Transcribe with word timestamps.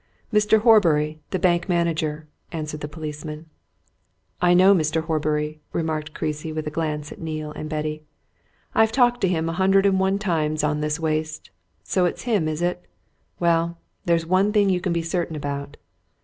"Mr. 0.33 0.61
Horbury, 0.61 1.21
the 1.29 1.37
bank 1.37 1.69
manager," 1.69 2.27
answered 2.51 2.79
the 2.79 2.87
policeman. 2.87 3.45
"I 4.41 4.55
know 4.55 4.73
Mr. 4.73 5.03
Horbury," 5.03 5.61
remarked 5.73 6.15
Creasy, 6.15 6.51
with 6.51 6.65
a 6.65 6.71
glance 6.71 7.11
at 7.11 7.21
Neale 7.21 7.51
and 7.51 7.69
Betty. 7.69 8.01
"I've 8.73 8.91
talked 8.91 9.21
to 9.21 9.27
him 9.27 9.47
a 9.47 9.53
hundred 9.53 9.85
and 9.85 9.99
one 9.99 10.17
times 10.17 10.63
on 10.63 10.81
this 10.81 10.99
waste. 10.99 11.51
So 11.83 12.05
it's 12.05 12.23
him, 12.23 12.47
is 12.47 12.63
it? 12.63 12.87
Well, 13.39 13.77
there's 14.05 14.25
one 14.25 14.51
thing 14.51 14.71
you 14.71 14.81
can 14.81 14.91
be 14.91 15.03
certain 15.03 15.35
about." 15.35 15.77